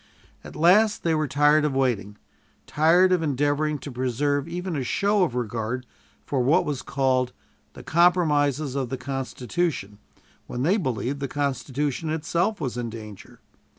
[0.43, 2.17] At last they were tired of waiting,
[2.65, 5.85] tired of endeavoring to preserve even a show of regard
[6.25, 7.33] for what was called
[7.73, 9.99] "the compromises of the Constitution"
[10.47, 13.41] when they believed the Constitution itself was in danger.